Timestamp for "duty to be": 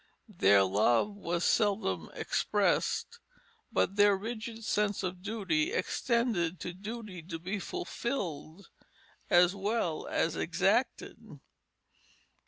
6.73-7.59